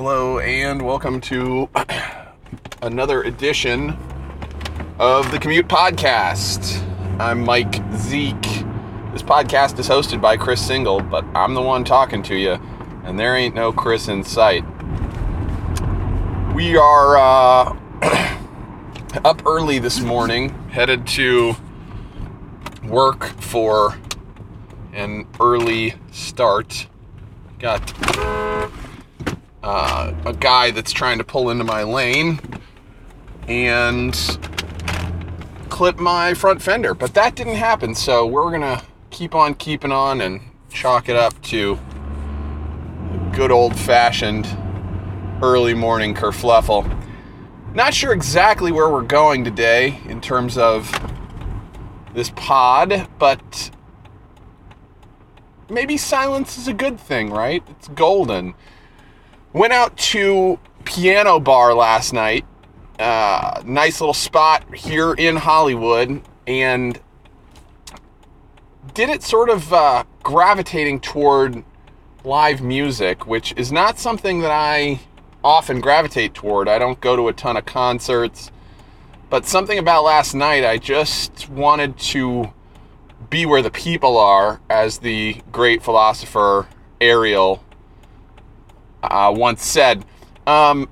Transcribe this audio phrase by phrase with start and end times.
[0.00, 1.68] Hello, and welcome to
[2.82, 3.98] another edition
[5.00, 6.80] of the Commute Podcast.
[7.18, 8.40] I'm Mike Zeke.
[9.10, 12.60] This podcast is hosted by Chris Single, but I'm the one talking to you,
[13.02, 14.62] and there ain't no Chris in sight.
[16.54, 17.76] We are uh,
[19.24, 21.56] up early this morning, headed to
[22.84, 23.98] work for
[24.92, 26.86] an early start.
[27.58, 28.47] Got
[29.68, 32.40] uh, a guy that's trying to pull into my lane
[33.48, 34.14] and
[35.68, 37.94] clip my front fender, but that didn't happen.
[37.94, 41.78] So we're gonna keep on keeping on and chalk it up to
[43.34, 44.48] good old fashioned
[45.42, 46.90] early morning kerfluffle.
[47.74, 50.90] Not sure exactly where we're going today in terms of
[52.14, 53.70] this pod, but
[55.68, 57.62] maybe silence is a good thing, right?
[57.68, 58.54] It's golden.
[59.54, 62.44] Went out to Piano Bar last night.
[62.98, 67.00] Uh, nice little spot here in Hollywood, and
[68.92, 71.64] did it sort of uh, gravitating toward
[72.24, 75.00] live music, which is not something that I
[75.42, 76.68] often gravitate toward.
[76.68, 78.50] I don't go to a ton of concerts,
[79.30, 82.52] but something about last night, I just wanted to
[83.30, 86.66] be where the people are, as the great philosopher
[87.00, 87.64] Ariel
[89.02, 90.04] uh, once said.
[90.46, 90.88] Um,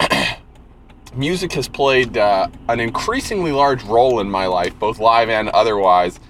[1.14, 6.20] music has played uh, an increasingly large role in my life, both live and otherwise.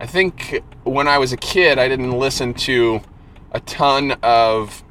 [0.00, 3.00] I think when I was a kid, I didn't listen to
[3.52, 4.84] a ton of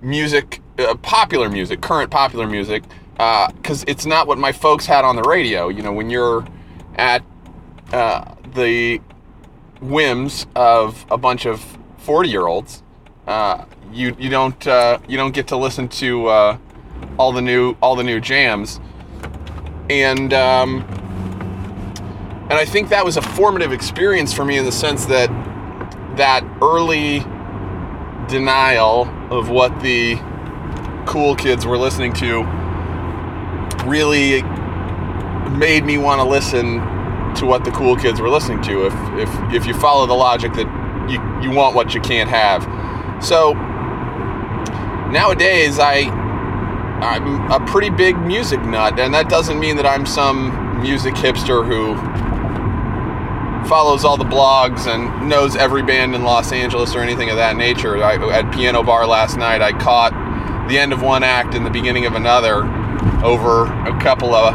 [0.00, 5.04] music, uh, popular music, current popular music, because uh, it's not what my folks had
[5.04, 5.68] on the radio.
[5.68, 6.46] You know, when you're
[6.96, 7.22] at
[7.92, 9.00] uh, the
[9.80, 12.82] whims of a bunch of 40 year olds,
[13.26, 16.58] uh, you you don't uh, you don't get to listen to uh,
[17.18, 18.80] all the new all the new jams,
[19.88, 20.82] and um,
[22.50, 25.28] and I think that was a formative experience for me in the sense that
[26.16, 27.20] that early
[28.28, 30.16] denial of what the
[31.06, 32.42] cool kids were listening to
[33.86, 34.42] really
[35.56, 36.80] made me want to listen
[37.34, 38.86] to what the cool kids were listening to.
[38.86, 40.66] If if if you follow the logic that
[41.10, 42.62] you you want what you can't have,
[43.20, 43.54] so
[45.12, 46.10] nowadays I
[47.00, 51.66] I'm a pretty big music nut, and that doesn't mean that I'm some music hipster
[51.66, 51.96] who
[53.68, 57.56] follows all the blogs and knows every band in Los Angeles or anything of that
[57.56, 58.02] nature.
[58.02, 60.12] I, at Piano Bar last night, I caught
[60.68, 62.64] the end of one act and the beginning of another
[63.24, 64.54] over a couple of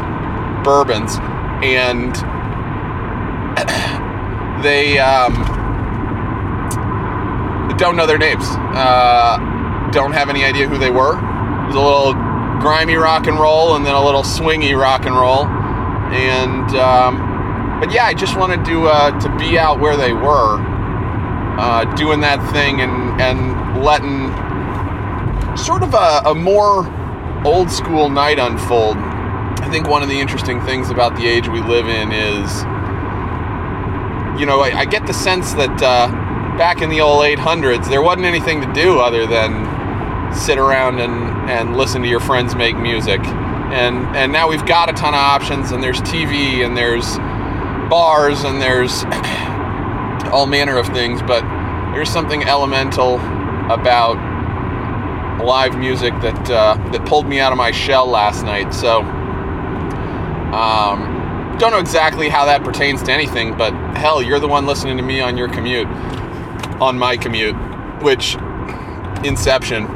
[0.64, 1.16] bourbons,
[1.62, 2.14] and
[4.64, 5.34] they um,
[7.80, 8.44] don't know their names.
[8.44, 9.38] Uh,
[9.90, 11.14] don't have any idea who they were.
[11.14, 12.12] It was a little
[12.60, 15.46] grimy rock and roll and then a little swingy rock and roll.
[15.46, 20.58] And, um, but yeah, I just wanted to, uh, to be out where they were,
[21.58, 24.28] uh, doing that thing and, and letting
[25.56, 26.86] sort of a, a more
[27.46, 28.98] old school night unfold.
[28.98, 32.60] I think one of the interesting things about the age we live in is,
[34.38, 36.29] you know, I, I get the sense that uh,
[36.60, 39.64] back in the old 800s, there wasn't anything to do other than
[40.34, 43.18] sit around and, and listen to your friends make music.
[43.24, 47.16] And, and now we've got a ton of options, and there's TV, and there's
[47.88, 49.04] bars, and there's
[50.34, 51.40] all manner of things, but
[51.94, 53.14] there's something elemental
[53.72, 54.18] about
[55.42, 58.74] live music that uh, that pulled me out of my shell last night.
[58.74, 59.00] So,
[60.52, 64.98] um, don't know exactly how that pertains to anything, but hell, you're the one listening
[64.98, 65.86] to me on your commute,
[66.80, 67.56] on my commute,
[68.02, 68.36] which
[69.24, 69.86] Inception.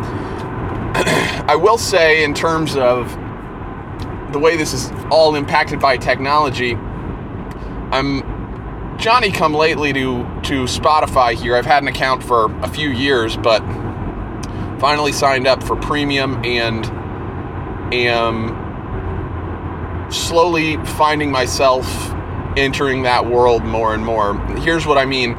[1.46, 3.10] I will say, in terms of
[4.32, 6.74] the way this is all impacted by technology,
[7.90, 8.22] I'm
[8.98, 11.56] Johnny come lately to to Spotify here.
[11.56, 13.60] I've had an account for a few years, but
[14.78, 16.84] finally signed up for premium and
[17.94, 18.62] am
[20.10, 21.86] slowly finding myself
[22.56, 24.38] entering that world more and more.
[24.58, 25.34] Here's what I mean.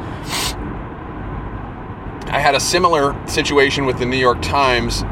[2.28, 5.04] I had a similar situation with the New York Times.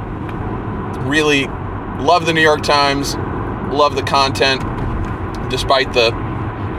[1.08, 1.48] Really
[2.00, 3.16] love the New York Times,
[3.74, 4.62] love the content,
[5.50, 6.12] despite the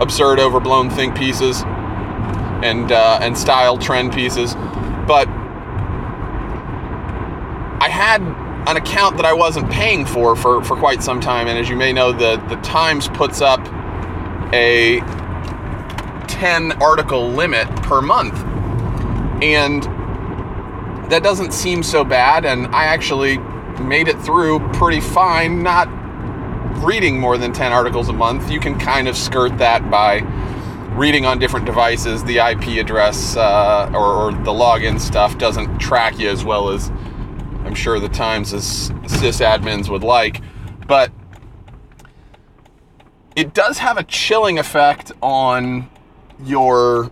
[0.00, 4.54] absurd, overblown think pieces and uh, and style trend pieces.
[5.06, 5.28] But
[7.80, 8.22] I had
[8.66, 11.76] an account that I wasn't paying for for, for quite some time, and as you
[11.76, 13.60] may know, the the Times puts up
[14.52, 15.00] a
[16.28, 18.34] 10 article limit per month,
[19.42, 19.84] and
[21.10, 22.44] that doesn't seem so bad.
[22.44, 23.38] And I actually
[23.82, 25.88] made it through pretty fine, not
[26.84, 28.50] reading more than 10 articles a month.
[28.50, 30.20] You can kind of skirt that by
[30.94, 32.22] reading on different devices.
[32.24, 36.90] The IP address uh, or, or, the login stuff doesn't track you as well as
[37.64, 40.40] I'm sure the Times as sysadmins would like.
[40.86, 41.10] But
[43.34, 45.90] it does have a chilling effect on
[46.44, 47.10] your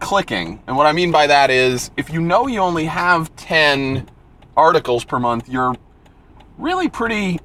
[0.00, 0.62] clicking.
[0.66, 4.08] And what I mean by that is if you know you only have 10
[4.56, 5.74] articles per month, you're
[6.58, 7.38] really pretty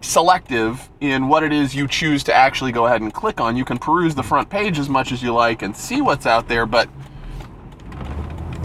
[0.00, 3.56] selective in what it is you choose to actually go ahead and click on.
[3.56, 6.48] You can peruse the front page as much as you like and see what's out
[6.48, 6.88] there, but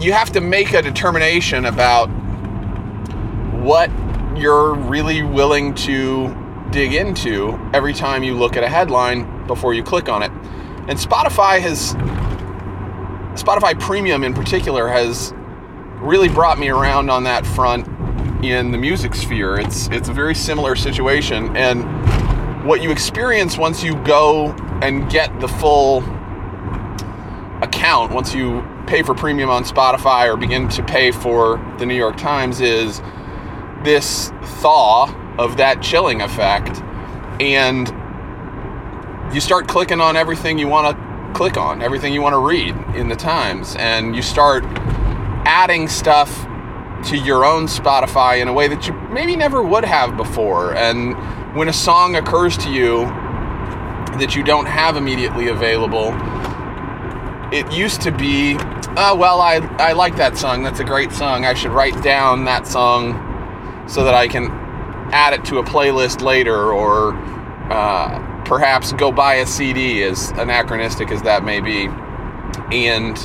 [0.00, 2.06] you have to make a determination about
[3.62, 3.90] what
[4.36, 6.34] you're really willing to
[6.70, 10.30] dig into every time you look at a headline before you click on it.
[10.88, 11.94] And Spotify has
[13.40, 15.32] Spotify Premium in particular has
[15.96, 17.86] really brought me around on that front
[18.44, 19.58] in the music sphere.
[19.58, 21.84] It's it's a very similar situation and
[22.66, 24.50] what you experience once you go
[24.82, 25.98] and get the full
[27.62, 31.94] account, once you pay for premium on Spotify or begin to pay for the New
[31.94, 33.00] York Times is
[33.82, 34.30] this
[34.60, 36.82] thaw of that chilling effect
[37.40, 37.88] and
[39.36, 42.74] you start clicking on everything you want to click on, everything you want to read
[42.96, 44.64] in the Times and you start
[45.44, 46.46] adding stuff
[47.06, 50.74] to your own Spotify in a way that you maybe never would have before.
[50.74, 51.14] And
[51.54, 53.04] when a song occurs to you
[54.16, 56.14] that you don't have immediately available,
[57.52, 58.56] it used to be,
[58.96, 60.62] oh, well, I, I like that song.
[60.62, 61.44] That's a great song.
[61.44, 64.46] I should write down that song so that I can
[65.12, 67.12] add it to a playlist later or
[67.70, 71.88] uh, perhaps go buy a CD, as anachronistic as that may be.
[72.72, 73.16] And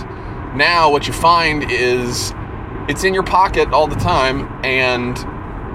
[0.56, 2.34] now what you find is
[2.90, 5.18] it's in your pocket all the time and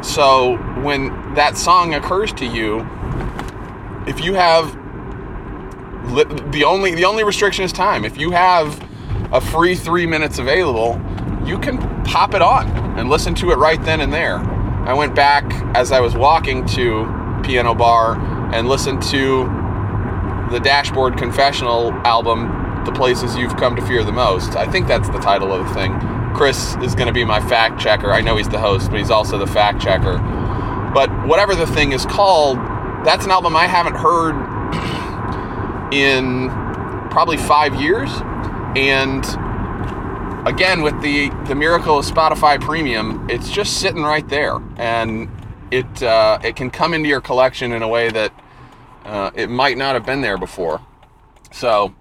[0.04, 2.80] so when that song occurs to you
[4.06, 4.74] if you have
[6.52, 8.86] the only the only restriction is time if you have
[9.32, 11.00] a free 3 minutes available
[11.44, 14.38] you can pop it on and listen to it right then and there
[14.86, 15.44] i went back
[15.74, 17.06] as i was walking to
[17.42, 19.44] piano bar and listen to
[20.50, 25.08] the dashboard confessional album the places you've come to fear the most i think that's
[25.08, 25.92] the title of the thing
[26.36, 28.12] Chris is going to be my fact checker.
[28.12, 30.18] I know he's the host, but he's also the fact checker.
[30.92, 32.58] But whatever the thing is called,
[33.06, 34.34] that's an album I haven't heard
[35.94, 36.50] in
[37.08, 38.10] probably five years.
[38.76, 39.24] And
[40.46, 45.30] again, with the the miracle of Spotify Premium, it's just sitting right there, and
[45.70, 48.32] it uh, it can come into your collection in a way that
[49.04, 50.80] uh, it might not have been there before.
[51.52, 51.94] So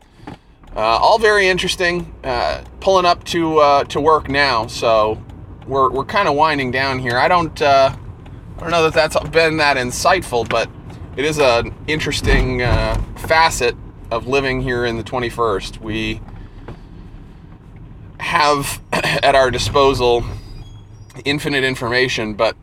[0.76, 2.14] uh, all very interesting.
[2.24, 5.24] Uh, pulling up to uh, to work now, so
[5.68, 7.18] we're we're kind of winding down here.
[7.18, 7.96] I don't uh,
[8.58, 10.70] I don't know that that's been that insightful, but
[11.16, 12.60] it is an interesting
[13.16, 13.76] facet
[14.12, 15.80] of living here in the 21st.
[15.80, 16.22] We
[18.20, 20.24] have at our disposal
[21.24, 22.56] infinite information, but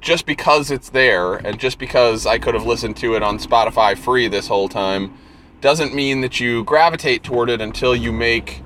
[0.00, 3.96] just because it's there, and just because I could have listened to it on Spotify
[3.96, 5.16] free this whole time
[5.60, 8.62] doesn't mean that you gravitate toward it until you make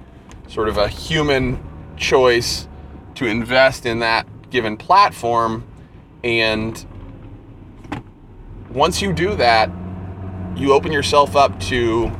[0.46, 1.62] sort of a human
[1.96, 2.68] choice
[3.16, 5.66] to invest in that given platform.
[6.22, 6.86] And
[8.70, 9.70] once you do that,
[10.56, 12.12] you open yourself up to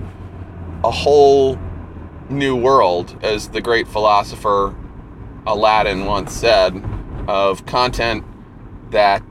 [0.82, 1.56] a whole
[2.28, 4.74] new world, as the great philosopher
[5.46, 6.82] Aladdin once said,
[7.28, 8.24] of content
[8.94, 9.22] that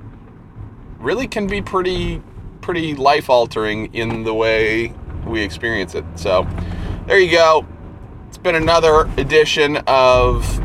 [0.99, 2.21] really can be pretty
[2.61, 4.93] pretty life altering in the way
[5.25, 6.05] we experience it.
[6.15, 6.47] So
[7.07, 7.65] there you go.
[8.27, 10.61] It's been another edition of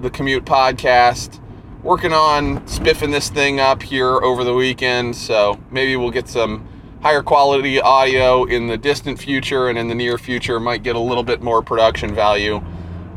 [0.00, 1.40] the Commute Podcast.
[1.82, 6.66] Working on spiffing this thing up here over the weekend, so maybe we'll get some
[7.02, 10.60] higher quality audio in the distant future and in the near future.
[10.60, 12.62] Might get a little bit more production value.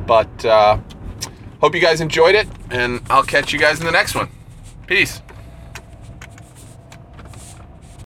[0.05, 0.77] But uh,
[1.61, 4.29] hope you guys enjoyed it, and I'll catch you guys in the next one.
[4.87, 5.21] Peace.